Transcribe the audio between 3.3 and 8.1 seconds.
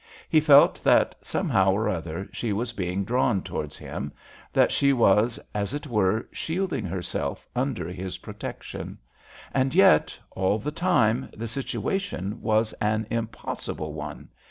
towards him, that she was, as it were, shielding herself under